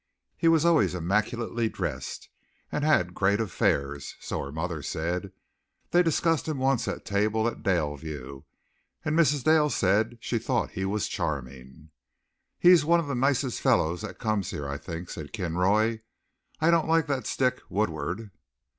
He 0.35 0.47
was 0.47 0.65
always 0.65 0.95
immaculately 0.95 1.69
dressed, 1.69 2.29
and 2.71 2.83
had 2.83 3.13
great 3.13 3.39
affairs, 3.39 4.15
so 4.19 4.41
her 4.41 4.51
mother 4.51 4.81
said. 4.81 5.31
They 5.91 6.01
discussed 6.01 6.47
him 6.47 6.57
once 6.57 6.87
at 6.87 7.05
table 7.05 7.47
at 7.47 7.61
Daleview, 7.61 8.43
and 9.05 9.15
Mrs. 9.15 9.43
Dale 9.43 9.69
said 9.69 10.17
she 10.19 10.39
thought 10.39 10.71
he 10.71 10.85
was 10.85 11.07
charming. 11.07 11.91
"He's 12.57 12.83
one 12.83 12.99
of 12.99 13.05
the 13.05 13.13
nicest 13.13 13.61
fellows 13.61 14.01
that 14.01 14.17
comes 14.17 14.49
here, 14.49 14.67
I 14.67 14.79
think," 14.79 15.11
said 15.11 15.33
Kinroy. 15.33 15.99
"I 16.59 16.71
don't 16.71 16.87
like 16.89 17.05
that 17.05 17.27
stick, 17.27 17.61
Woodward." 17.69 18.31